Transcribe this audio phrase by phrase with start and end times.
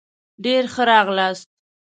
[0.43, 1.47] ډېر ښه راغلاست